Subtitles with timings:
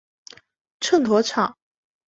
[0.79, 1.55] 秤砣草